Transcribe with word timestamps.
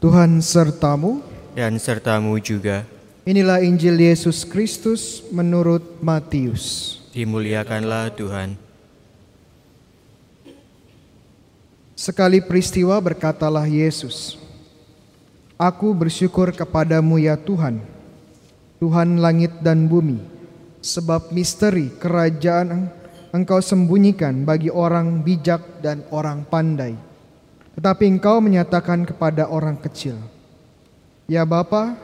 Tuhan 0.00 0.40
sertamu. 0.40 1.20
dan 1.52 1.76
sertamu 1.76 2.40
juga. 2.40 2.88
Inilah 3.28 3.60
Injil 3.60 4.00
Yesus 4.00 4.48
Kristus 4.48 5.20
menurut 5.28 6.00
Matius. 6.00 6.96
Dimuliakanlah 7.12 8.08
Tuhan. 8.16 8.56
Sekali 11.92 12.40
peristiwa 12.40 12.96
berkatalah 12.96 13.68
Yesus, 13.68 14.40
Aku 15.60 15.92
bersyukur 15.92 16.48
kepadamu 16.56 17.20
ya 17.20 17.36
Tuhan, 17.36 17.84
Tuhan 18.80 19.20
langit 19.20 19.52
dan 19.60 19.84
bumi, 19.84 20.16
sebab 20.80 21.28
misteri 21.28 21.92
kerajaan 22.00 22.88
engkau 23.36 23.60
sembunyikan 23.60 24.48
bagi 24.48 24.72
orang 24.72 25.20
bijak 25.20 25.84
dan 25.84 26.00
orang 26.08 26.48
pandai, 26.48 26.96
tetapi 27.78 28.06
engkau 28.06 28.42
menyatakan 28.42 29.06
kepada 29.06 29.46
orang 29.46 29.78
kecil. 29.78 30.18
Ya 31.30 31.46
Bapa, 31.46 31.94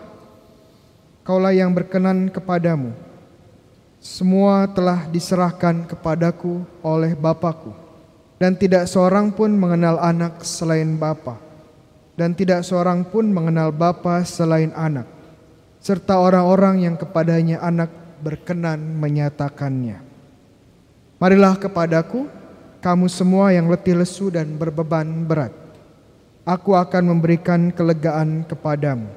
kaulah 1.27 1.51
yang 1.51 1.75
berkenan 1.75 2.31
kepadamu. 2.31 2.95
Semua 3.99 4.71
telah 4.71 5.11
diserahkan 5.11 5.83
kepadaku 5.91 6.63
oleh 6.87 7.19
Bapakku, 7.19 7.75
dan 8.39 8.55
tidak 8.55 8.87
seorang 8.87 9.35
pun 9.35 9.51
mengenal 9.51 9.99
anak 9.99 10.47
selain 10.47 10.95
Bapa, 10.95 11.43
dan 12.15 12.31
tidak 12.39 12.63
seorang 12.63 13.03
pun 13.03 13.27
mengenal 13.27 13.75
Bapa 13.75 14.23
selain 14.23 14.71
anak, 14.79 15.11
serta 15.83 16.23
orang-orang 16.23 16.87
yang 16.87 16.95
kepadanya 16.95 17.59
anak 17.59 17.91
berkenan 18.23 18.79
menyatakannya. 19.03 19.99
Marilah 21.19 21.59
kepadaku, 21.59 22.31
kamu 22.79 23.11
semua 23.11 23.51
yang 23.51 23.67
letih 23.67 23.99
lesu 23.99 24.31
dan 24.31 24.55
berbeban 24.55 25.27
berat. 25.27 25.66
Aku 26.47 26.79
akan 26.79 27.11
memberikan 27.11 27.75
kelegaan 27.75 28.47
kepadamu. 28.47 29.11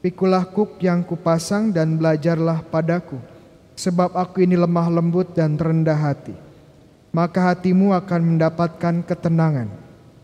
Pikulah 0.00 0.48
kuk 0.48 0.80
yang 0.80 1.04
kupasang 1.04 1.68
dan 1.68 2.00
belajarlah 2.00 2.64
padaku, 2.64 3.20
sebab 3.76 4.16
aku 4.16 4.48
ini 4.48 4.56
lemah 4.56 4.88
lembut 4.88 5.36
dan 5.36 5.60
rendah 5.60 6.00
hati. 6.00 6.32
Maka 7.12 7.52
hatimu 7.52 7.92
akan 7.92 8.20
mendapatkan 8.24 9.04
ketenangan, 9.04 9.68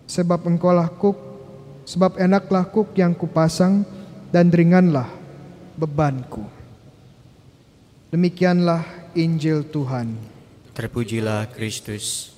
sebab 0.09 0.41
engkaulah 0.49 0.89
kuk, 0.89 1.21
sebab 1.85 2.17
enaklah 2.17 2.65
kuk 2.65 2.97
yang 2.97 3.13
kupasang 3.13 3.85
dan 4.33 4.49
ringanlah 4.49 5.13
bebanku. 5.77 6.49
Demikianlah 8.09 9.13
Injil 9.13 9.69
Tuhan. 9.69 10.17
Terpujilah 10.73 11.53
Kristus. 11.53 12.36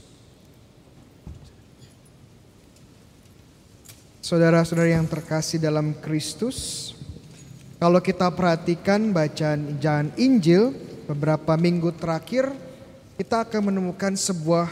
Saudara-saudara 4.28 4.92
yang 4.92 5.08
terkasih 5.08 5.56
dalam 5.56 5.96
Kristus, 6.04 6.92
kalau 7.80 7.96
kita 7.96 8.28
perhatikan 8.28 9.08
bacaan 9.08 9.80
bacaan 9.80 10.12
Injil 10.20 10.76
beberapa 11.08 11.56
minggu 11.56 11.96
terakhir, 11.96 12.52
kita 13.16 13.48
akan 13.48 13.72
menemukan 13.72 14.12
sebuah 14.12 14.68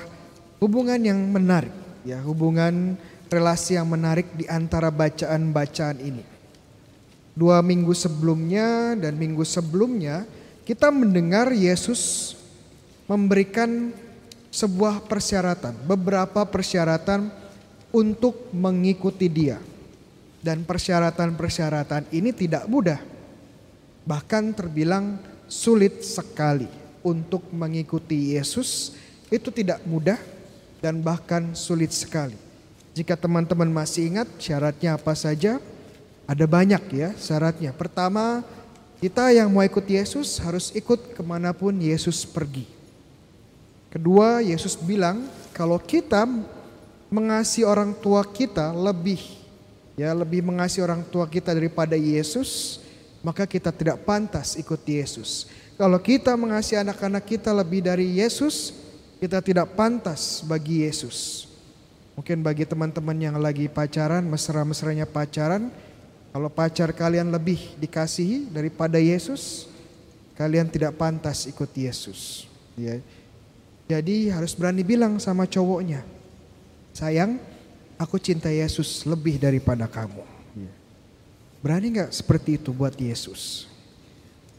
hubungan 0.61 1.01
yang 1.01 1.17
menarik, 1.33 1.73
ya, 2.05 2.21
hubungan 2.21 3.01
relasi 3.33 3.81
yang 3.81 3.89
menarik 3.89 4.29
di 4.37 4.45
antara 4.45 4.93
bacaan-bacaan 4.93 6.05
ini. 6.05 6.21
Dua 7.33 7.65
minggu 7.65 7.97
sebelumnya 7.97 8.93
dan 8.93 9.17
minggu 9.17 9.41
sebelumnya, 9.41 10.29
kita 10.69 10.93
mendengar 10.93 11.49
Yesus 11.57 12.37
memberikan 13.09 13.89
sebuah 14.53 15.09
persyaratan, 15.09 15.81
beberapa 15.89 16.45
persyaratan 16.45 17.46
untuk 17.91 18.51
mengikuti 18.55 19.27
Dia. 19.31 19.59
Dan 20.41 20.63
persyaratan-persyaratan 20.63 22.15
ini 22.15 22.31
tidak 22.31 22.71
mudah. 22.71 23.03
Bahkan 24.07 24.55
terbilang 24.55 25.19
sulit 25.51 26.07
sekali 26.07 26.71
untuk 27.03 27.51
mengikuti 27.51 28.39
Yesus. 28.39 28.95
Itu 29.27 29.51
tidak 29.51 29.83
mudah 29.83 30.19
dan 30.79 31.03
bahkan 31.03 31.51
sulit 31.59 31.91
sekali. 31.91 32.39
Jika 32.95 33.19
teman-teman 33.19 33.69
masih 33.69 34.09
ingat 34.15 34.31
syaratnya 34.39 34.95
apa 34.95 35.13
saja? 35.19 35.59
Ada 36.31 36.47
banyak 36.47 36.83
ya 36.95 37.11
syaratnya. 37.19 37.75
Pertama, 37.75 38.47
kita 39.03 39.35
yang 39.35 39.53
mau 39.53 39.67
ikut 39.67 39.85
Yesus 39.85 40.41
harus 40.41 40.73
ikut 40.73 41.13
ke 41.13 41.23
mana 41.27 41.53
pun 41.53 41.75
Yesus 41.77 42.25
pergi. 42.25 42.65
Kedua, 43.93 44.41
Yesus 44.41 44.79
bilang 44.81 45.29
kalau 45.53 45.77
kita 45.77 46.25
mengasihi 47.13 47.65
orang 47.67 47.95
tua 47.95 48.27
kita 48.27 48.75
lebih 48.75 49.19
ya 49.97 50.13
lebih 50.13 50.45
mengasihi 50.45 50.85
orang 50.85 51.03
tua 51.09 51.25
kita 51.27 51.57
daripada 51.57 51.97
Yesus, 51.97 52.79
maka 53.25 53.49
kita 53.49 53.73
tidak 53.73 54.05
pantas 54.05 54.55
ikut 54.61 54.79
Yesus. 54.85 55.49
Kalau 55.77 55.97
kita 56.01 56.37
mengasihi 56.37 56.81
anak-anak 56.81 57.25
kita 57.25 57.51
lebih 57.53 57.85
dari 57.85 58.21
Yesus, 58.21 58.77
kita 59.21 59.41
tidak 59.41 59.73
pantas 59.77 60.45
bagi 60.45 60.85
Yesus. 60.85 61.49
Mungkin 62.17 62.41
bagi 62.41 62.65
teman-teman 62.65 63.17
yang 63.17 63.37
lagi 63.37 63.69
pacaran, 63.69 64.25
mesra-mesranya 64.25 65.05
pacaran, 65.05 65.69
kalau 66.33 66.49
pacar 66.49 66.93
kalian 66.97 67.29
lebih 67.29 67.77
dikasihi 67.77 68.49
daripada 68.49 68.97
Yesus, 68.97 69.69
kalian 70.37 70.69
tidak 70.69 70.97
pantas 70.97 71.45
ikut 71.45 71.69
Yesus. 71.77 72.49
Ya. 72.77 73.01
Jadi 73.89 74.33
harus 74.33 74.57
berani 74.57 74.81
bilang 74.81 75.21
sama 75.21 75.45
cowoknya, 75.45 76.05
sayang, 76.97 77.37
aku 78.01 78.17
cinta 78.17 78.49
Yesus 78.49 79.05
lebih 79.05 79.37
daripada 79.37 79.85
kamu. 79.85 80.25
Berani 81.61 81.99
nggak 81.99 82.15
seperti 82.15 82.57
itu 82.57 82.73
buat 82.73 82.97
Yesus? 82.97 83.69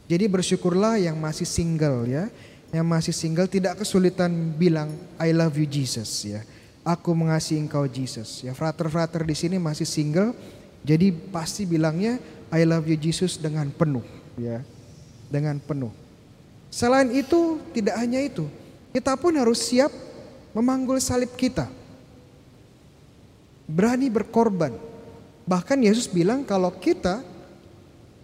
Jadi 0.06 0.28
bersyukurlah 0.28 1.02
yang 1.02 1.18
masih 1.18 1.48
single 1.48 2.04
ya, 2.06 2.28
yang 2.68 2.84
masih 2.84 3.16
single 3.16 3.48
tidak 3.48 3.80
kesulitan 3.80 4.30
bilang 4.54 4.92
I 5.16 5.32
love 5.32 5.56
you 5.56 5.64
Jesus 5.64 6.24
ya. 6.28 6.44
Aku 6.84 7.16
mengasihi 7.16 7.60
engkau 7.60 7.84
Jesus. 7.88 8.44
Ya 8.44 8.52
frater-frater 8.52 9.24
di 9.24 9.32
sini 9.32 9.56
masih 9.56 9.84
single, 9.84 10.36
jadi 10.84 11.12
pasti 11.32 11.64
bilangnya 11.68 12.20
I 12.52 12.64
love 12.64 12.88
you 12.88 12.96
Jesus 12.96 13.40
dengan 13.40 13.68
penuh 13.72 14.04
ya. 14.36 14.60
Dengan 15.32 15.60
penuh. 15.60 15.92
Selain 16.68 17.08
itu 17.12 17.60
tidak 17.72 17.96
hanya 17.96 18.20
itu, 18.20 18.44
kita 18.92 19.16
pun 19.16 19.32
harus 19.36 19.64
siap 19.64 19.92
memanggul 20.52 21.00
salib 21.00 21.32
kita. 21.36 21.68
Berani 23.68 24.08
berkorban. 24.08 24.72
Bahkan 25.44 25.84
Yesus 25.84 26.08
bilang 26.08 26.44
kalau 26.44 26.72
kita 26.72 27.20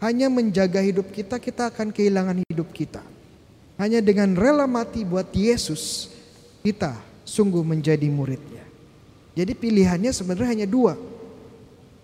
hanya 0.01 0.33
menjaga 0.33 0.81
hidup 0.81 1.13
kita, 1.13 1.37
kita 1.37 1.69
akan 1.69 1.93
kehilangan 1.93 2.41
hidup 2.49 2.69
kita. 2.73 3.01
Hanya 3.77 4.01
dengan 4.01 4.33
rela 4.33 4.65
mati 4.65 5.05
buat 5.05 5.29
Yesus, 5.37 6.09
kita 6.65 6.97
sungguh 7.25 7.61
menjadi 7.61 8.09
muridnya. 8.09 8.65
Jadi 9.35 9.53
pilihannya 9.53 10.13
sebenarnya 10.15 10.51
hanya 10.65 10.69
dua. 10.69 10.95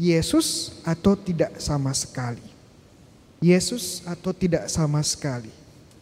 Yesus 0.01 0.81
atau 0.81 1.13
tidak 1.13 1.61
sama 1.61 1.93
sekali. 1.93 2.43
Yesus 3.41 4.05
atau 4.09 4.33
tidak 4.33 4.69
sama 4.69 5.01
sekali. 5.05 5.53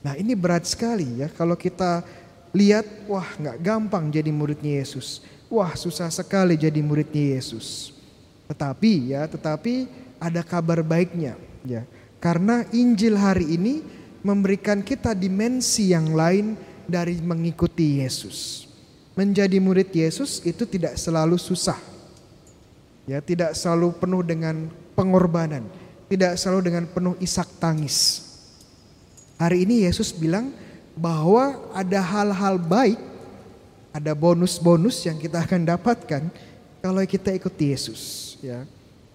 Nah 0.03 0.15
ini 0.15 0.39
berat 0.39 0.67
sekali 0.67 1.23
ya 1.23 1.29
kalau 1.31 1.59
kita 1.59 2.07
lihat 2.55 2.87
wah 3.11 3.27
nggak 3.27 3.59
gampang 3.59 4.11
jadi 4.11 4.31
muridnya 4.31 4.79
Yesus. 4.83 5.23
Wah 5.49 5.73
susah 5.77 6.13
sekali 6.13 6.57
jadi 6.61 6.81
muridnya 6.85 7.37
Yesus. 7.41 7.97
Tetapi 8.49 9.17
ya 9.17 9.25
tetapi 9.29 9.89
ada 10.21 10.45
kabar 10.45 10.85
baiknya 10.85 11.37
ya. 11.65 11.85
Karena 12.19 12.67
Injil 12.75 13.15
hari 13.17 13.57
ini 13.57 13.81
memberikan 14.21 14.83
kita 14.83 15.15
dimensi 15.15 15.95
yang 15.95 16.13
lain 16.13 16.59
dari 16.89 17.21
mengikuti 17.21 18.03
Yesus. 18.03 18.67
Menjadi 19.15 19.59
murid 19.61 19.91
Yesus 19.91 20.43
itu 20.43 20.65
tidak 20.65 20.97
selalu 20.97 21.37
susah. 21.37 21.79
Ya, 23.09 23.25
tidak 23.25 23.57
selalu 23.57 23.97
penuh 23.97 24.21
dengan 24.21 24.69
pengorbanan, 24.93 25.65
tidak 26.13 26.37
selalu 26.37 26.61
dengan 26.69 26.85
penuh 26.85 27.17
isak 27.25 27.49
tangis. 27.57 28.27
Hari 29.41 29.65
ini 29.65 29.89
Yesus 29.89 30.13
bilang 30.13 30.53
bahwa 30.93 31.57
ada 31.73 32.05
hal-hal 32.05 32.61
baik, 32.61 33.01
ada 33.99 34.15
bonus-bonus 34.15 35.03
yang 35.03 35.19
kita 35.19 35.43
akan 35.43 35.67
dapatkan 35.67 36.31
kalau 36.79 37.03
kita 37.03 37.35
ikut 37.35 37.51
Yesus, 37.59 38.35
ya. 38.39 38.63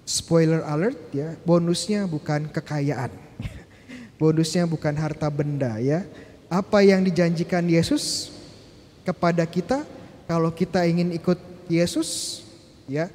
Spoiler 0.04 0.60
alert 0.68 1.00
ya, 1.16 1.40
bonusnya 1.48 2.04
bukan 2.04 2.52
kekayaan. 2.52 3.08
Bonusnya 4.20 4.68
bukan 4.68 4.92
harta 5.00 5.32
benda 5.32 5.80
ya. 5.80 6.04
Apa 6.52 6.84
yang 6.84 7.00
dijanjikan 7.08 7.64
Yesus 7.64 8.36
kepada 9.08 9.48
kita 9.48 9.88
kalau 10.28 10.52
kita 10.52 10.84
ingin 10.84 11.16
ikut 11.16 11.40
Yesus 11.72 12.44
ya 12.84 13.08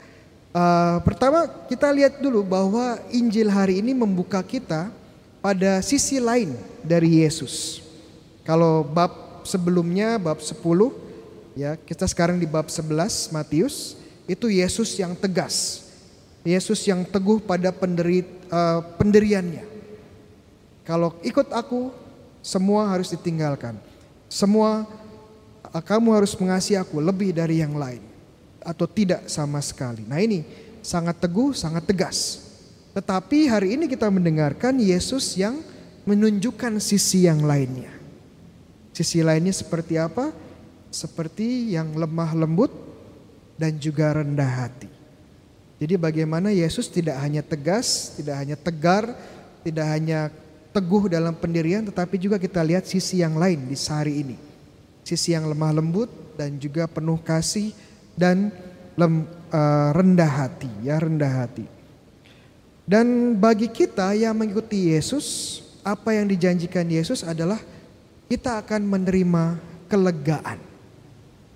Uh, 0.48 0.96
pertama 1.04 1.44
kita 1.68 1.92
lihat 1.92 2.24
dulu 2.24 2.40
bahwa 2.40 2.96
Injil 3.12 3.52
hari 3.52 3.84
ini 3.84 3.92
membuka 3.92 4.40
kita 4.40 4.88
pada 5.44 5.84
sisi 5.84 6.16
lain 6.16 6.56
dari 6.80 7.20
Yesus. 7.20 7.84
Kalau 8.48 8.80
bab 8.80 9.44
sebelumnya 9.44 10.16
bab 10.16 10.40
10 10.40 10.56
ya 11.58 11.74
kita 11.74 12.06
sekarang 12.06 12.38
di 12.38 12.46
bab 12.46 12.70
11 12.70 13.34
Matius 13.34 13.98
itu 14.30 14.46
Yesus 14.46 14.94
yang 14.94 15.18
tegas. 15.18 15.82
Yesus 16.46 16.86
yang 16.86 17.02
teguh 17.02 17.42
pada 17.42 17.74
penderi, 17.74 18.22
uh, 18.46 18.80
pendiriannya. 18.94 19.66
Kalau 20.86 21.18
ikut 21.26 21.50
aku, 21.50 21.90
semua 22.40 22.86
harus 22.86 23.10
ditinggalkan. 23.10 23.74
Semua 24.30 24.86
uh, 25.66 25.82
kamu 25.82 26.14
harus 26.14 26.38
mengasihi 26.38 26.78
aku 26.78 27.02
lebih 27.02 27.34
dari 27.34 27.58
yang 27.58 27.74
lain 27.74 28.00
atau 28.62 28.86
tidak 28.86 29.26
sama 29.26 29.58
sekali. 29.58 30.06
Nah, 30.06 30.22
ini 30.22 30.46
sangat 30.80 31.18
teguh, 31.18 31.52
sangat 31.58 31.84
tegas. 31.90 32.46
Tetapi 32.94 33.50
hari 33.50 33.74
ini 33.74 33.90
kita 33.90 34.06
mendengarkan 34.08 34.78
Yesus 34.78 35.34
yang 35.34 35.58
menunjukkan 36.06 36.78
sisi 36.78 37.26
yang 37.26 37.42
lainnya. 37.44 37.92
Sisi 38.94 39.20
lainnya 39.20 39.52
seperti 39.52 40.00
apa? 40.00 40.47
Seperti 40.88 41.76
yang 41.76 41.92
lemah 41.92 42.32
lembut 42.32 42.72
dan 43.60 43.76
juga 43.76 44.16
rendah 44.16 44.66
hati. 44.66 44.88
Jadi 45.78 45.94
bagaimana 45.94 46.50
Yesus 46.50 46.90
tidak 46.90 47.20
hanya 47.22 47.44
tegas, 47.44 48.18
tidak 48.18 48.34
hanya 48.40 48.56
tegar, 48.58 49.14
tidak 49.62 49.86
hanya 49.86 50.30
teguh 50.74 51.10
dalam 51.10 51.34
pendirian 51.34 51.82
tetapi 51.86 52.18
juga 52.20 52.36
kita 52.38 52.62
lihat 52.62 52.86
sisi 52.86 53.22
yang 53.22 53.38
lain 53.38 53.66
di 53.66 53.76
sehari 53.78 54.22
ini. 54.22 54.36
Sisi 55.06 55.32
yang 55.32 55.46
lemah 55.46 55.78
lembut 55.78 56.10
dan 56.34 56.58
juga 56.58 56.86
penuh 56.90 57.18
kasih 57.22 57.72
dan 58.18 58.50
lem, 58.98 59.24
uh, 59.54 59.90
rendah 59.94 60.30
hati, 60.30 60.70
ya 60.82 60.98
rendah 60.98 61.46
hati. 61.46 61.66
Dan 62.88 63.36
bagi 63.36 63.68
kita 63.68 64.16
yang 64.16 64.34
mengikuti 64.34 64.90
Yesus, 64.90 65.60
apa 65.84 66.16
yang 66.16 66.26
dijanjikan 66.26 66.88
Yesus 66.88 67.20
adalah 67.22 67.60
kita 68.28 68.60
akan 68.64 68.82
menerima 68.84 69.60
kelegaan. 69.88 70.67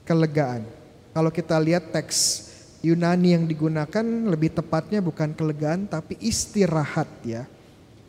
Kelegaan. 0.02 0.66
Kalau 1.12 1.31
kita 1.31 1.60
lihat 1.60 1.93
teks 1.93 2.50
Yunani 2.82 3.38
yang 3.38 3.46
digunakan 3.46 4.02
lebih 4.02 4.58
tepatnya 4.58 4.99
bukan 4.99 5.31
kelegaan 5.38 5.87
tapi 5.87 6.19
istirahat 6.19 7.06
ya. 7.22 7.46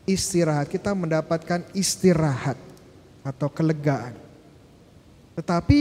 Istirahat, 0.04 0.68
kita 0.68 0.92
mendapatkan 0.92 1.63
istirahat 1.72 2.60
atau 3.24 3.48
kelegaan. 3.48 4.12
Tetapi 5.40 5.80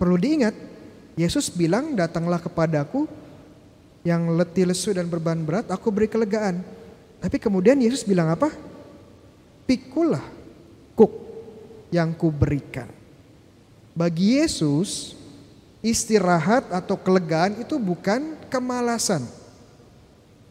perlu 0.00 0.16
diingat, 0.16 0.56
Yesus 1.12 1.52
bilang 1.52 1.92
datanglah 1.92 2.40
kepadaku 2.40 3.04
yang 4.00 4.32
letih 4.32 4.64
lesu 4.64 4.96
dan 4.96 5.12
beban 5.12 5.44
berat, 5.44 5.68
aku 5.68 5.92
beri 5.92 6.08
kelegaan. 6.08 6.64
Tapi 7.20 7.36
kemudian 7.36 7.76
Yesus 7.76 8.00
bilang 8.00 8.32
apa? 8.32 8.48
Pikulah 9.68 10.24
kuk 10.96 11.12
yang 11.92 12.16
kuberikan. 12.16 12.88
Bagi 13.92 14.40
Yesus, 14.40 15.19
istirahat 15.80 16.68
atau 16.68 16.96
kelegaan 16.96 17.60
itu 17.60 17.80
bukan 17.80 18.36
kemalasan. 18.52 19.24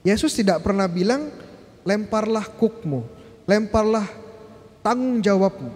Yesus 0.01 0.33
tidak 0.33 0.65
pernah 0.65 0.89
bilang 0.89 1.29
lemparlah 1.85 2.45
kukmu, 2.49 3.05
lemparlah 3.45 4.07
tanggung 4.81 5.21
jawabmu, 5.21 5.69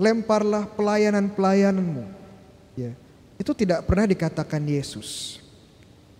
lemparlah 0.00 0.66
pelayanan-pelayananmu. 0.74 2.04
Ya, 2.74 2.92
itu 3.38 3.52
tidak 3.54 3.86
pernah 3.86 4.08
dikatakan 4.10 4.62
Yesus. 4.66 5.40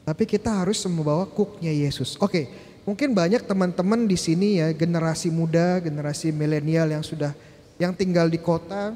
Tapi 0.06 0.22
kita 0.22 0.62
harus 0.62 0.78
membawa 0.86 1.26
kuknya 1.26 1.74
Yesus. 1.74 2.14
Oke, 2.22 2.46
mungkin 2.86 3.10
banyak 3.10 3.42
teman-teman 3.42 4.06
di 4.06 4.14
sini 4.14 4.62
ya 4.62 4.70
generasi 4.70 5.34
muda, 5.34 5.82
generasi 5.82 6.30
milenial 6.30 6.86
yang 6.94 7.02
sudah 7.02 7.34
yang 7.76 7.90
tinggal 7.90 8.30
di 8.30 8.38
kota, 8.38 8.94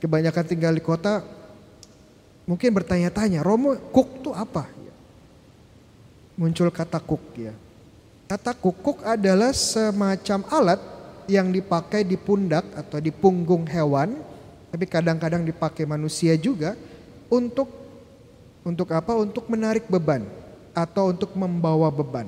kebanyakan 0.00 0.44
tinggal 0.48 0.72
di 0.72 0.80
kota 0.80 1.35
mungkin 2.46 2.70
bertanya-tanya, 2.72 3.42
Romo 3.42 3.76
kuk 3.92 4.22
itu 4.22 4.30
apa? 4.32 4.70
Muncul 6.38 6.70
kata 6.70 7.02
kuk 7.02 7.22
ya. 7.36 7.52
Kata 8.26 8.50
kukuk 8.58 9.06
adalah 9.06 9.54
semacam 9.54 10.42
alat 10.50 10.80
yang 11.30 11.50
dipakai 11.54 12.02
di 12.02 12.18
pundak 12.18 12.66
atau 12.74 12.98
di 12.98 13.14
punggung 13.14 13.62
hewan, 13.70 14.18
tapi 14.74 14.82
kadang-kadang 14.86 15.46
dipakai 15.46 15.86
manusia 15.86 16.34
juga 16.34 16.74
untuk 17.30 17.70
untuk 18.66 18.90
apa? 18.90 19.14
Untuk 19.14 19.46
menarik 19.46 19.86
beban 19.86 20.26
atau 20.74 21.14
untuk 21.14 21.38
membawa 21.38 21.86
beban. 21.86 22.26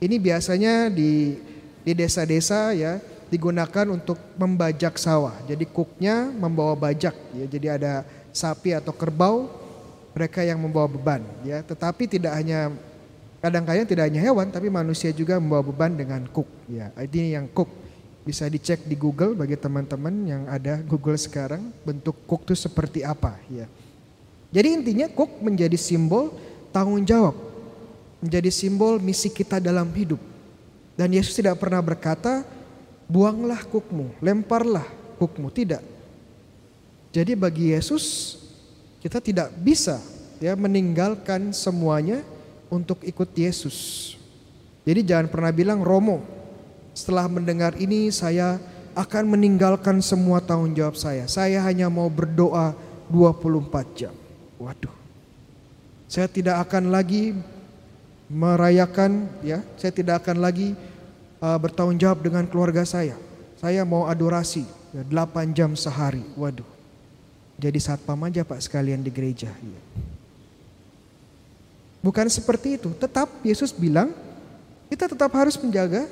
Ini 0.00 0.16
biasanya 0.16 0.88
di 0.88 1.36
di 1.84 1.92
desa-desa 1.92 2.72
ya 2.72 2.96
digunakan 3.28 3.84
untuk 3.92 4.16
membajak 4.40 4.96
sawah. 4.96 5.36
Jadi 5.44 5.68
kuknya 5.68 6.32
membawa 6.32 6.72
bajak 6.72 7.12
ya. 7.36 7.44
Jadi 7.44 7.66
ada 7.68 8.08
sapi 8.34 8.74
atau 8.74 8.90
kerbau 8.90 9.46
mereka 10.10 10.42
yang 10.42 10.58
membawa 10.58 10.90
beban 10.90 11.22
ya. 11.46 11.62
Tetapi 11.62 12.10
tidak 12.10 12.34
hanya 12.34 12.74
kadang-kadang 13.38 13.86
tidak 13.86 14.04
hanya 14.10 14.20
hewan 14.20 14.50
tapi 14.50 14.66
manusia 14.66 15.14
juga 15.14 15.38
membawa 15.38 15.62
beban 15.62 15.94
dengan 15.94 16.26
kuk 16.26 16.50
ya. 16.66 16.90
Ini 16.98 17.38
yang 17.38 17.46
kuk 17.46 17.70
bisa 18.26 18.50
dicek 18.50 18.82
di 18.82 18.98
Google 18.98 19.38
bagi 19.38 19.54
teman-teman 19.54 20.14
yang 20.26 20.42
ada 20.50 20.82
Google 20.82 21.16
sekarang 21.16 21.70
bentuk 21.86 22.18
kuk 22.26 22.42
itu 22.50 22.58
seperti 22.58 23.06
apa 23.06 23.38
ya. 23.46 23.70
Jadi 24.50 24.68
intinya 24.82 25.06
kuk 25.06 25.38
menjadi 25.38 25.78
simbol 25.78 26.34
tanggung 26.74 27.06
jawab 27.06 27.38
menjadi 28.18 28.50
simbol 28.50 28.98
misi 28.98 29.28
kita 29.30 29.60
dalam 29.62 29.86
hidup. 29.94 30.18
Dan 30.96 31.12
Yesus 31.12 31.36
tidak 31.36 31.58
pernah 31.58 31.82
berkata 31.82 32.46
buanglah 33.04 33.60
kukmu 33.68 34.16
lemparlah 34.24 34.86
kukmu 35.20 35.52
tidak 35.52 35.93
jadi 37.14 37.38
bagi 37.38 37.70
Yesus 37.70 38.34
kita 38.98 39.22
tidak 39.22 39.54
bisa 39.62 40.02
ya 40.42 40.58
meninggalkan 40.58 41.54
semuanya 41.54 42.26
untuk 42.66 43.06
ikut 43.06 43.30
Yesus. 43.38 44.10
Jadi 44.82 45.06
jangan 45.06 45.30
pernah 45.30 45.54
bilang 45.54 45.78
Romo 45.86 46.26
setelah 46.90 47.30
mendengar 47.30 47.78
ini 47.78 48.10
saya 48.10 48.58
akan 48.98 49.30
meninggalkan 49.30 50.02
semua 50.02 50.42
tanggung 50.42 50.74
jawab 50.74 50.98
saya. 50.98 51.30
Saya 51.30 51.62
hanya 51.62 51.86
mau 51.86 52.10
berdoa 52.10 52.74
24 53.06 53.94
jam. 53.94 54.14
Waduh. 54.58 54.90
Saya 56.10 56.26
tidak 56.26 56.66
akan 56.66 56.90
lagi 56.90 57.30
merayakan 58.26 59.30
ya, 59.46 59.62
saya 59.78 59.94
tidak 59.94 60.26
akan 60.26 60.42
lagi 60.42 60.74
uh, 61.38 61.58
bertanggung 61.62 61.94
jawab 61.94 62.26
dengan 62.26 62.42
keluarga 62.50 62.82
saya. 62.82 63.14
Saya 63.54 63.86
mau 63.86 64.10
adorasi 64.10 64.66
ya, 64.90 65.06
8 65.06 65.54
jam 65.54 65.78
sehari. 65.78 66.26
Waduh 66.34 66.73
jadi 67.54 67.78
satpam 67.78 68.18
aja 68.26 68.42
Pak 68.42 68.66
sekalian 68.66 69.02
di 69.02 69.10
gereja. 69.14 69.50
Iya. 69.50 69.80
Bukan 72.04 72.26
seperti 72.28 72.76
itu. 72.76 72.90
Tetap 72.98 73.30
Yesus 73.46 73.70
bilang 73.70 74.12
kita 74.90 75.08
tetap 75.08 75.30
harus 75.32 75.56
menjaga 75.56 76.04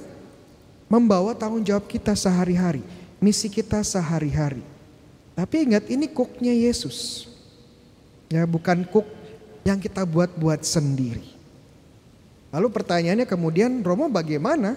membawa 0.87 1.35
tanggung 1.35 1.61
jawab 1.61 1.85
kita 1.91 2.15
sehari-hari. 2.15 2.81
Misi 3.23 3.51
kita 3.51 3.83
sehari-hari. 3.83 4.63
Tapi 5.35 5.69
ingat 5.69 5.85
ini 5.91 6.09
kuknya 6.09 6.53
Yesus. 6.55 7.29
Ya 8.33 8.49
bukan 8.49 8.87
kuk 8.89 9.07
yang 9.67 9.79
kita 9.79 10.03
buat-buat 10.09 10.65
sendiri. 10.65 11.27
Lalu 12.53 12.69
pertanyaannya 12.73 13.27
kemudian 13.29 13.85
Romo 13.85 14.09
bagaimana? 14.09 14.77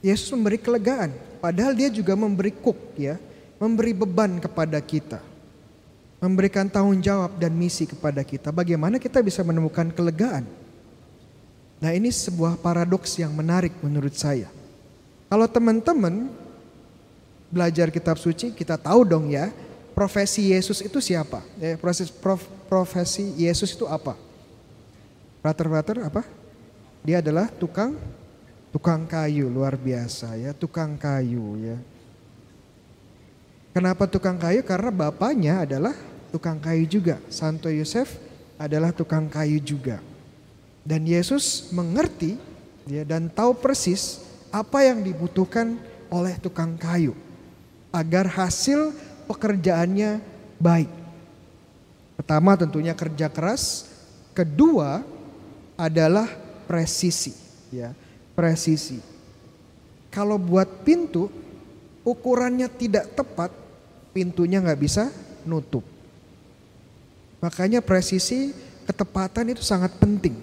Yesus 0.00 0.32
memberi 0.32 0.56
kelegaan. 0.56 1.12
Padahal 1.40 1.76
dia 1.76 1.88
juga 1.92 2.16
memberi 2.16 2.52
kuk 2.52 2.76
ya 2.96 3.20
memberi 3.60 3.92
beban 3.92 4.40
kepada 4.40 4.80
kita, 4.80 5.20
memberikan 6.16 6.64
tanggung 6.64 6.96
jawab 7.04 7.36
dan 7.36 7.52
misi 7.52 7.84
kepada 7.84 8.24
kita. 8.24 8.48
Bagaimana 8.48 8.96
kita 8.96 9.20
bisa 9.20 9.44
menemukan 9.44 9.92
kelegaan? 9.92 10.48
Nah, 11.80 11.92
ini 11.92 12.08
sebuah 12.08 12.56
paradoks 12.60 13.20
yang 13.20 13.36
menarik 13.36 13.76
menurut 13.84 14.16
saya. 14.16 14.48
Kalau 15.28 15.44
teman-teman 15.44 16.32
belajar 17.52 17.92
kitab 17.92 18.16
suci, 18.16 18.56
kita 18.56 18.80
tahu 18.80 19.04
dong 19.04 19.28
ya, 19.28 19.52
profesi 19.92 20.56
Yesus 20.56 20.80
itu 20.80 20.96
siapa? 21.00 21.44
Eh, 21.60 21.76
proses 21.76 22.08
prof, 22.08 22.40
profesi 22.64 23.36
Yesus 23.36 23.76
itu 23.76 23.84
apa? 23.84 24.16
Brother-brother 25.44 26.08
apa? 26.08 26.24
Dia 27.04 27.20
adalah 27.20 27.48
tukang 27.48 27.96
tukang 28.72 29.04
kayu 29.04 29.48
luar 29.48 29.76
biasa 29.76 30.36
ya, 30.36 30.52
tukang 30.56 30.96
kayu 30.96 31.60
ya. 31.60 31.76
Kenapa 33.70 34.10
tukang 34.10 34.34
kayu? 34.34 34.66
Karena 34.66 34.90
bapaknya 34.90 35.62
adalah 35.62 35.94
tukang 36.34 36.58
kayu 36.58 36.86
juga. 36.86 37.22
Santo 37.30 37.70
Yosef 37.70 38.18
adalah 38.58 38.90
tukang 38.90 39.30
kayu 39.30 39.62
juga. 39.62 40.02
Dan 40.82 41.06
Yesus 41.06 41.70
mengerti 41.70 42.34
ya, 42.90 43.06
dan 43.06 43.30
tahu 43.30 43.54
persis 43.54 44.26
apa 44.50 44.82
yang 44.82 45.06
dibutuhkan 45.06 45.78
oleh 46.10 46.34
tukang 46.42 46.74
kayu 46.74 47.14
agar 47.94 48.26
hasil 48.26 48.90
pekerjaannya 49.30 50.18
baik. 50.58 50.90
Pertama 52.18 52.58
tentunya 52.58 52.92
kerja 52.92 53.30
keras, 53.30 53.86
kedua 54.34 55.06
adalah 55.78 56.28
presisi, 56.66 57.32
ya, 57.72 57.94
presisi. 58.34 59.00
Kalau 60.10 60.36
buat 60.36 60.82
pintu 60.82 61.30
ukurannya 62.02 62.66
tidak 62.68 63.14
tepat, 63.14 63.50
pintunya 64.10 64.62
nggak 64.62 64.80
bisa 64.80 65.08
nutup. 65.46 65.82
Makanya 67.40 67.80
presisi 67.80 68.52
ketepatan 68.84 69.56
itu 69.56 69.64
sangat 69.64 69.96
penting. 69.96 70.36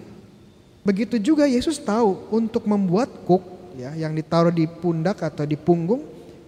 Begitu 0.81 1.19
juga 1.19 1.45
Yesus 1.45 1.77
tahu 1.77 2.31
untuk 2.31 2.63
membuat 2.63 3.12
kuk 3.27 3.43
ya 3.77 3.93
yang 3.93 4.15
ditaruh 4.15 4.50
di 4.50 4.65
pundak 4.65 5.19
atau 5.21 5.43
di 5.43 5.59
punggung 5.59 6.01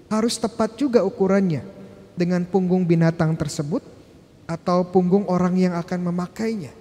harus 0.09 0.39
tepat 0.41 0.73
juga 0.79 1.05
ukurannya 1.05 1.61
dengan 2.17 2.41
punggung 2.47 2.87
binatang 2.87 3.37
tersebut 3.37 3.85
atau 4.49 4.81
punggung 4.81 5.29
orang 5.29 5.53
yang 5.53 5.73
akan 5.77 6.09
memakainya. 6.09 6.73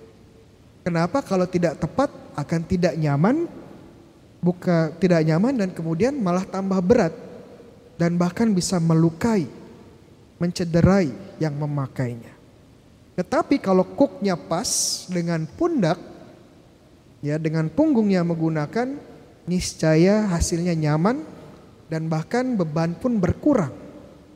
Kenapa 0.86 1.20
kalau 1.20 1.44
tidak 1.44 1.76
tepat 1.76 2.08
akan 2.32 2.60
tidak 2.64 2.96
nyaman, 2.96 3.44
buka 4.40 4.94
tidak 4.96 5.20
nyaman 5.26 5.52
dan 5.60 5.68
kemudian 5.68 6.16
malah 6.16 6.48
tambah 6.48 6.80
berat 6.80 7.12
dan 8.00 8.16
bahkan 8.16 8.48
bisa 8.48 8.80
melukai, 8.80 9.44
mencederai 10.38 11.10
yang 11.42 11.54
memakainya. 11.54 12.34
Tetapi 13.18 13.58
kalau 13.58 13.82
kuknya 13.82 14.38
pas 14.38 14.70
dengan 15.10 15.42
pundak, 15.58 15.98
ya 17.18 17.34
dengan 17.34 17.66
punggungnya 17.66 18.22
menggunakan, 18.22 18.94
niscaya 19.50 20.30
hasilnya 20.30 20.78
nyaman 20.78 21.26
dan 21.90 22.06
bahkan 22.06 22.54
beban 22.54 22.94
pun 22.94 23.18
berkurang, 23.18 23.74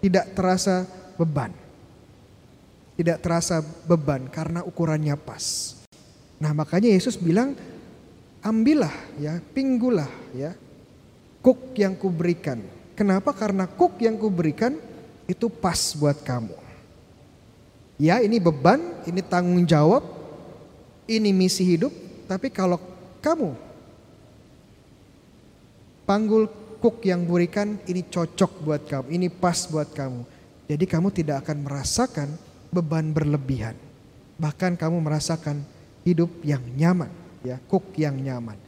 tidak 0.02 0.34
terasa 0.34 0.82
beban, 1.14 1.54
tidak 2.98 3.22
terasa 3.22 3.62
beban 3.86 4.26
karena 4.26 4.66
ukurannya 4.66 5.14
pas. 5.14 5.78
Nah 6.42 6.50
makanya 6.50 6.90
Yesus 6.90 7.14
bilang 7.14 7.54
ambillah 8.42 8.90
ya 9.22 9.38
pinggulah 9.54 10.10
ya 10.34 10.58
kuk 11.38 11.78
yang 11.78 11.94
kuberikan. 11.94 12.58
Kenapa? 12.98 13.30
Karena 13.30 13.70
kuk 13.70 14.02
yang 14.02 14.18
kuberikan 14.18 14.74
itu 15.32 15.48
pas 15.48 15.96
buat 15.96 16.20
kamu. 16.20 16.52
Ya 17.96 18.20
ini 18.20 18.36
beban, 18.36 18.80
ini 19.08 19.24
tanggung 19.24 19.64
jawab, 19.64 20.04
ini 21.08 21.32
misi 21.32 21.64
hidup. 21.64 21.92
Tapi 22.28 22.52
kalau 22.52 22.76
kamu 23.24 23.56
panggul 26.04 26.48
kuk 26.82 27.00
yang 27.06 27.24
berikan 27.24 27.80
ini 27.88 28.04
cocok 28.04 28.52
buat 28.60 28.82
kamu, 28.84 29.06
ini 29.08 29.28
pas 29.32 29.64
buat 29.70 29.88
kamu. 29.88 30.22
Jadi 30.68 30.84
kamu 30.84 31.08
tidak 31.12 31.46
akan 31.48 31.64
merasakan 31.64 32.28
beban 32.72 33.12
berlebihan. 33.12 33.76
Bahkan 34.40 34.80
kamu 34.80 34.98
merasakan 34.98 35.62
hidup 36.02 36.32
yang 36.42 36.62
nyaman, 36.74 37.12
ya, 37.46 37.60
kuk 37.70 37.94
yang 37.94 38.16
nyaman. 38.18 38.58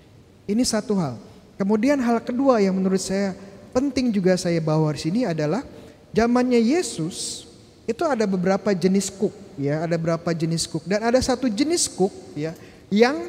Ini 0.44 0.62
satu 0.62 0.94
hal. 1.00 1.16
Kemudian 1.56 1.98
hal 1.98 2.20
kedua 2.22 2.60
yang 2.60 2.76
menurut 2.76 3.00
saya 3.00 3.34
penting 3.74 4.14
juga 4.14 4.38
saya 4.38 4.62
bawa 4.62 4.94
di 4.94 5.00
sini 5.02 5.20
adalah 5.26 5.66
zamannya 6.14 6.62
Yesus 6.62 7.44
itu 7.84 8.00
ada 8.06 8.24
beberapa 8.24 8.72
jenis 8.72 9.12
kuk, 9.12 9.34
ya, 9.58 9.84
ada 9.84 9.98
beberapa 9.98 10.30
jenis 10.32 10.64
kuk 10.64 10.86
dan 10.86 11.04
ada 11.04 11.20
satu 11.20 11.50
jenis 11.50 11.90
kuk, 11.90 12.14
ya, 12.32 12.56
yang 12.88 13.28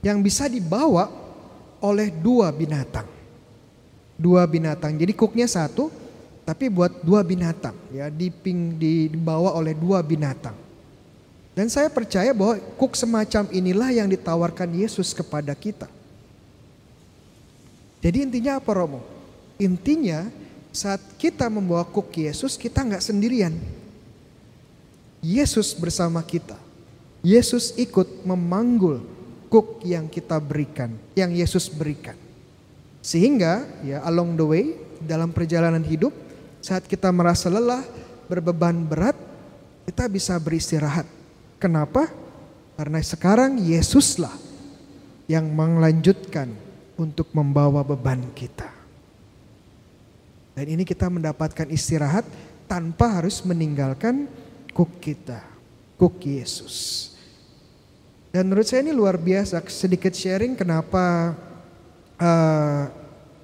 yang 0.00 0.22
bisa 0.24 0.48
dibawa 0.48 1.10
oleh 1.84 2.08
dua 2.08 2.48
binatang. 2.48 3.04
Dua 4.16 4.44
binatang. 4.48 4.96
Jadi 4.96 5.12
kuknya 5.16 5.48
satu, 5.48 5.92
tapi 6.44 6.72
buat 6.72 7.04
dua 7.04 7.20
binatang, 7.20 7.76
ya, 7.92 8.08
diping 8.08 8.80
dibawa 8.80 9.52
oleh 9.52 9.76
dua 9.76 10.00
binatang. 10.00 10.56
Dan 11.52 11.68
saya 11.68 11.92
percaya 11.92 12.32
bahwa 12.32 12.56
kuk 12.80 12.96
semacam 12.96 13.48
inilah 13.52 13.90
yang 13.92 14.08
ditawarkan 14.08 14.70
Yesus 14.80 15.12
kepada 15.12 15.52
kita. 15.52 15.90
Jadi 18.00 18.24
intinya 18.24 18.56
apa 18.56 18.70
Romo? 18.72 19.04
Intinya 19.60 20.24
saat 20.70 21.02
kita 21.18 21.50
membawa 21.50 21.82
kuk 21.86 22.14
Yesus 22.14 22.54
kita 22.58 22.82
nggak 22.82 23.02
sendirian. 23.02 23.54
Yesus 25.20 25.76
bersama 25.76 26.24
kita. 26.24 26.56
Yesus 27.20 27.76
ikut 27.76 28.24
memanggul 28.24 29.04
kuk 29.52 29.84
yang 29.84 30.08
kita 30.08 30.40
berikan, 30.40 30.96
yang 31.12 31.28
Yesus 31.34 31.68
berikan. 31.68 32.16
Sehingga 33.04 33.68
ya 33.84 34.00
along 34.08 34.40
the 34.40 34.46
way 34.46 34.64
dalam 35.04 35.28
perjalanan 35.28 35.84
hidup 35.84 36.16
saat 36.64 36.88
kita 36.88 37.12
merasa 37.12 37.52
lelah, 37.52 37.84
berbeban 38.24 38.88
berat, 38.88 39.16
kita 39.84 40.08
bisa 40.08 40.36
beristirahat 40.40 41.04
Kenapa? 41.60 42.08
Karena 42.80 43.04
sekarang 43.04 43.60
Yesuslah 43.60 44.32
yang 45.28 45.52
melanjutkan 45.52 46.48
untuk 46.96 47.28
membawa 47.36 47.84
beban 47.84 48.32
kita. 48.32 48.79
Dan 50.60 50.76
ini 50.76 50.84
kita 50.84 51.08
mendapatkan 51.08 51.64
istirahat 51.72 52.28
tanpa 52.68 53.16
harus 53.16 53.40
meninggalkan 53.48 54.28
kuk 54.76 55.00
kita, 55.00 55.40
kuk 55.96 56.20
Yesus. 56.20 57.08
Dan 58.28 58.52
menurut 58.52 58.68
saya 58.68 58.84
ini 58.84 58.92
luar 58.92 59.16
biasa, 59.16 59.56
sedikit 59.72 60.12
sharing 60.12 60.52
kenapa 60.52 61.32
uh, 62.20 62.92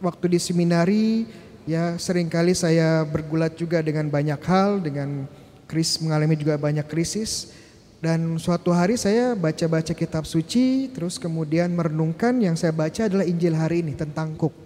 waktu 0.05 0.37
di 0.37 0.39
seminari 0.45 1.25
ya 1.65 1.97
sering 1.97 2.29
kali 2.29 2.53
saya 2.53 3.09
bergulat 3.09 3.57
juga 3.57 3.81
dengan 3.81 4.13
banyak 4.13 4.41
hal, 4.45 4.85
dengan 4.85 5.25
kris 5.65 5.97
mengalami 6.05 6.37
juga 6.37 6.61
banyak 6.61 6.85
krisis. 6.85 7.57
Dan 7.97 8.37
suatu 8.37 8.77
hari 8.77 9.01
saya 9.01 9.33
baca-baca 9.33 9.97
kitab 9.97 10.29
suci, 10.29 10.93
terus 10.93 11.17
kemudian 11.17 11.73
merenungkan 11.73 12.37
yang 12.45 12.61
saya 12.61 12.77
baca 12.77 13.09
adalah 13.09 13.25
Injil 13.25 13.57
hari 13.57 13.81
ini 13.81 13.97
tentang 13.97 14.37
kuk. 14.37 14.66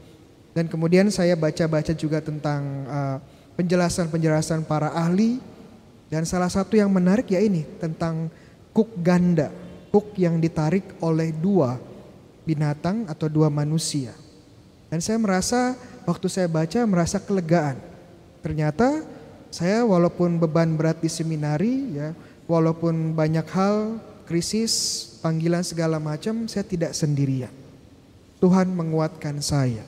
Dan 0.51 0.67
kemudian 0.67 1.07
saya 1.15 1.39
baca-baca 1.39 1.95
juga 1.95 2.19
tentang 2.19 2.63
uh, 2.91 3.17
penjelasan-penjelasan 3.55 4.63
uh, 4.63 4.67
para 4.67 4.91
ahli. 4.91 5.39
Dan 6.11 6.27
salah 6.27 6.51
satu 6.51 6.75
yang 6.75 6.91
menarik 6.91 7.31
ya 7.31 7.39
ini 7.39 7.63
tentang 7.79 8.27
kuk 8.75 8.99
ganda, 8.99 9.55
kuk 9.95 10.19
yang 10.19 10.43
ditarik 10.43 10.99
oleh 10.99 11.31
dua 11.31 11.79
binatang 12.43 13.07
atau 13.07 13.31
dua 13.31 13.47
manusia. 13.47 14.11
Dan 14.91 14.99
saya 14.99 15.23
merasa 15.23 15.79
waktu 16.03 16.27
saya 16.27 16.51
baca 16.51 16.83
merasa 16.83 17.23
kelegaan. 17.23 17.79
Ternyata 18.43 19.07
saya 19.55 19.87
walaupun 19.87 20.43
beban 20.43 20.75
berat 20.75 20.99
di 20.99 21.07
seminari 21.07 21.95
ya 21.95 22.11
walaupun 22.51 23.15
banyak 23.15 23.47
hal, 23.55 24.03
krisis, 24.27 25.07
panggilan 25.23 25.63
segala 25.63 26.03
macam, 26.03 26.51
saya 26.51 26.67
tidak 26.67 26.91
sendirian. 26.91 27.55
Tuhan 28.43 28.67
menguatkan 28.75 29.39
saya. 29.39 29.87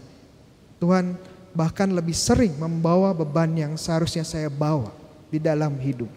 Tuhan 0.83 1.15
bahkan 1.55 1.87
lebih 1.87 2.17
sering 2.17 2.59
membawa 2.59 3.15
beban 3.15 3.55
yang 3.55 3.79
seharusnya 3.79 4.27
saya 4.27 4.51
bawa 4.51 4.91
di 5.31 5.39
dalam 5.39 5.79
hidup. 5.79 6.11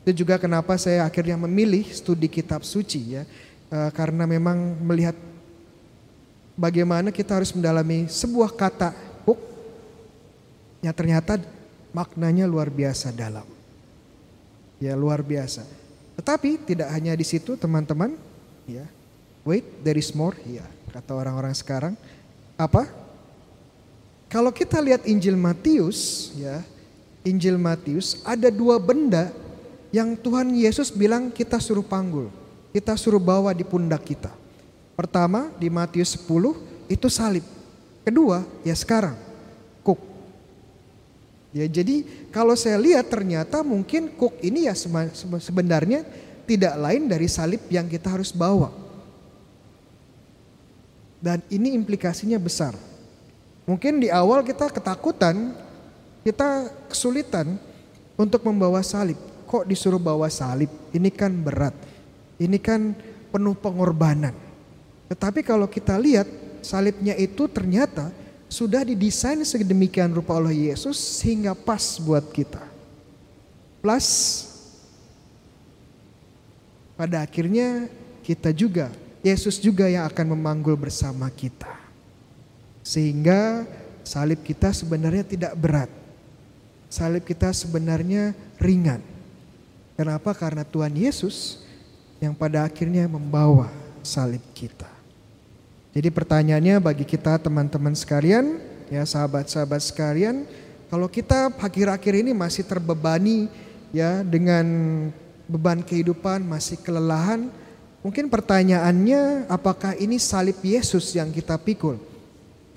Itu 0.00 0.24
juga 0.24 0.40
kenapa 0.40 0.80
saya 0.80 1.04
akhirnya 1.04 1.36
memilih 1.36 1.84
studi 1.92 2.24
kitab 2.24 2.64
suci 2.64 3.20
ya. 3.20 3.22
E, 3.68 3.78
karena 3.92 4.24
memang 4.24 4.80
melihat 4.80 5.12
bagaimana 6.56 7.12
kita 7.12 7.36
harus 7.36 7.52
mendalami 7.52 8.08
sebuah 8.08 8.56
kata 8.56 8.96
huk 9.28 9.36
yang 10.80 10.96
ternyata 10.96 11.36
maknanya 11.92 12.48
luar 12.48 12.72
biasa 12.72 13.12
dalam. 13.12 13.44
Ya 14.80 14.96
luar 14.96 15.20
biasa. 15.20 15.68
Tetapi 16.16 16.64
tidak 16.64 16.88
hanya 16.96 17.12
di 17.12 17.26
situ 17.28 17.60
teman-teman, 17.60 18.16
ya. 18.64 18.88
Wait, 19.44 19.66
there 19.84 19.98
is 19.98 20.10
more, 20.16 20.34
ya. 20.48 20.66
Kata 20.90 21.14
orang-orang 21.14 21.54
sekarang. 21.54 21.94
Apa? 22.58 22.90
Kalau 24.28 24.52
kita 24.52 24.76
lihat 24.84 25.08
Injil 25.08 25.40
Matius, 25.40 26.30
ya. 26.36 26.60
Injil 27.24 27.56
Matius 27.60 28.20
ada 28.24 28.48
dua 28.48 28.80
benda 28.80 29.32
yang 29.88 30.16
Tuhan 30.16 30.52
Yesus 30.52 30.92
bilang 30.92 31.32
kita 31.32 31.56
suruh 31.60 31.84
panggul. 31.84 32.28
Kita 32.72 32.92
suruh 32.96 33.20
bawa 33.20 33.56
di 33.56 33.64
pundak 33.64 34.04
kita. 34.04 34.32
Pertama 34.92 35.48
di 35.56 35.72
Matius 35.72 36.16
10 36.20 36.28
itu 36.88 37.08
salib. 37.08 37.44
Kedua 38.04 38.44
ya 38.64 38.72
sekarang 38.76 39.16
kuk. 39.84 40.00
Ya 41.52 41.64
jadi 41.64 42.04
kalau 42.32 42.56
saya 42.56 42.76
lihat 42.80 43.08
ternyata 43.08 43.64
mungkin 43.64 44.12
kuk 44.12 44.36
ini 44.44 44.68
ya 44.68 44.74
sebenarnya 45.40 46.04
tidak 46.48 46.74
lain 46.76 47.08
dari 47.08 47.28
salib 47.28 47.60
yang 47.68 47.88
kita 47.88 48.08
harus 48.08 48.32
bawa. 48.32 48.72
Dan 51.18 51.40
ini 51.48 51.74
implikasinya 51.74 52.38
besar. 52.38 52.76
Mungkin 53.68 54.00
di 54.00 54.08
awal 54.08 54.40
kita 54.40 54.72
ketakutan, 54.72 55.52
kita 56.24 56.72
kesulitan 56.88 57.60
untuk 58.16 58.40
membawa 58.48 58.80
salib. 58.80 59.20
Kok 59.44 59.68
disuruh 59.68 60.00
bawa 60.00 60.32
salib? 60.32 60.72
Ini 60.88 61.12
kan 61.12 61.28
berat. 61.36 61.76
Ini 62.40 62.56
kan 62.56 62.96
penuh 63.28 63.52
pengorbanan. 63.52 64.32
Tetapi 65.12 65.44
kalau 65.44 65.68
kita 65.68 66.00
lihat 66.00 66.24
salibnya 66.64 67.12
itu 67.20 67.44
ternyata 67.44 68.08
sudah 68.48 68.80
didesain 68.88 69.44
sedemikian 69.44 70.16
rupa 70.16 70.40
oleh 70.40 70.72
Yesus 70.72 70.96
sehingga 70.96 71.52
pas 71.52 72.00
buat 72.00 72.24
kita. 72.32 72.64
Plus 73.84 74.08
pada 76.96 77.20
akhirnya 77.20 77.92
kita 78.24 78.48
juga, 78.48 78.88
Yesus 79.20 79.60
juga 79.60 79.92
yang 79.92 80.08
akan 80.08 80.32
memanggul 80.32 80.72
bersama 80.72 81.28
kita. 81.28 81.87
Sehingga 82.88 83.68
salib 84.00 84.40
kita 84.40 84.72
sebenarnya 84.72 85.20
tidak 85.20 85.52
berat. 85.60 85.92
Salib 86.88 87.20
kita 87.28 87.52
sebenarnya 87.52 88.32
ringan. 88.56 89.04
Kenapa? 89.92 90.32
Karena 90.32 90.64
Tuhan 90.64 90.96
Yesus 90.96 91.60
yang 92.16 92.32
pada 92.32 92.64
akhirnya 92.64 93.04
membawa 93.04 93.68
salib 94.00 94.40
kita. 94.56 94.88
Jadi 95.92 96.08
pertanyaannya 96.08 96.80
bagi 96.80 97.04
kita 97.04 97.36
teman-teman 97.36 97.92
sekalian, 97.92 98.56
ya 98.88 99.04
sahabat-sahabat 99.04 99.84
sekalian, 99.84 100.48
kalau 100.88 101.12
kita 101.12 101.52
akhir-akhir 101.60 102.24
ini 102.24 102.32
masih 102.32 102.64
terbebani 102.64 103.52
ya 103.92 104.24
dengan 104.24 104.64
beban 105.44 105.84
kehidupan, 105.84 106.40
masih 106.40 106.80
kelelahan, 106.80 107.52
mungkin 108.00 108.32
pertanyaannya 108.32 109.44
apakah 109.52 109.92
ini 110.00 110.16
salib 110.16 110.56
Yesus 110.64 111.12
yang 111.12 111.28
kita 111.28 111.60
pikul 111.60 112.07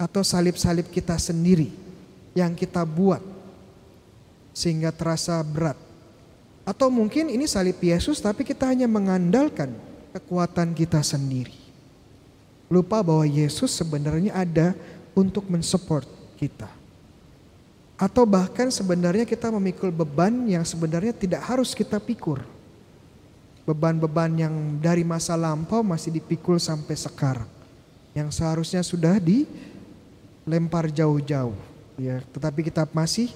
atau 0.01 0.25
salib-salib 0.25 0.89
kita 0.89 1.13
sendiri 1.21 1.69
yang 2.33 2.57
kita 2.57 2.81
buat 2.81 3.21
sehingga 4.49 4.89
terasa 4.89 5.37
berat. 5.45 5.77
Atau 6.65 6.89
mungkin 6.89 7.29
ini 7.29 7.45
salib 7.45 7.77
Yesus 7.77 8.17
tapi 8.17 8.41
kita 8.41 8.65
hanya 8.65 8.89
mengandalkan 8.89 9.69
kekuatan 10.17 10.73
kita 10.73 11.05
sendiri. 11.05 11.53
Lupa 12.71 13.03
bahwa 13.05 13.27
Yesus 13.27 13.69
sebenarnya 13.77 14.33
ada 14.33 14.73
untuk 15.13 15.45
mensupport 15.51 16.07
kita. 16.39 16.69
Atau 17.99 18.25
bahkan 18.25 18.73
sebenarnya 18.73 19.29
kita 19.29 19.53
memikul 19.53 19.93
beban 19.93 20.33
yang 20.49 20.65
sebenarnya 20.65 21.13
tidak 21.13 21.45
harus 21.45 21.77
kita 21.77 22.01
pikul. 22.01 22.41
Beban-beban 23.61 24.33
yang 24.33 24.55
dari 24.81 25.05
masa 25.05 25.37
lampau 25.37 25.85
masih 25.85 26.09
dipikul 26.09 26.57
sampai 26.57 26.97
sekarang. 26.97 27.49
Yang 28.17 28.41
seharusnya 28.41 28.81
sudah 28.81 29.21
dilempar 30.51 30.91
jauh-jauh. 30.91 31.55
Ya, 31.95 32.19
tetapi 32.35 32.67
kita 32.67 32.83
masih 32.91 33.31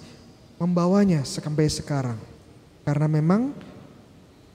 membawanya 0.60 1.24
sampai 1.24 1.72
sekarang. 1.72 2.20
Karena 2.84 3.08
memang 3.08 3.56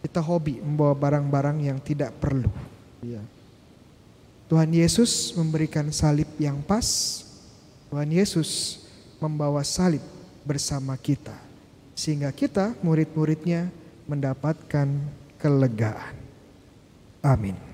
kita 0.05 0.21
hobi 0.21 0.61
membawa 0.61 0.93
barang-barang 0.93 1.57
yang 1.65 1.81
tidak 1.81 2.13
perlu. 2.21 2.53
Ya. 3.01 3.25
Tuhan 4.53 4.69
Yesus 4.77 5.33
memberikan 5.33 5.89
salib 5.89 6.29
yang 6.37 6.61
pas. 6.61 7.25
Tuhan 7.89 8.13
Yesus 8.13 8.85
membawa 9.17 9.65
salib 9.65 10.05
bersama 10.45 10.93
kita. 11.01 11.41
Sehingga 11.97 12.29
kita 12.29 12.77
murid-muridnya 12.85 13.73
mendapatkan 14.05 15.01
kelegaan. 15.41 16.13
Amin. 17.25 17.70